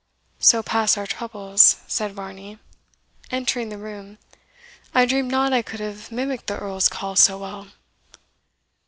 [0.39, 2.57] "So pass our troubles," said Varney,
[3.29, 4.17] entering the room;
[4.95, 7.67] "I dreamed not I could have mimicked the Earl's call so well."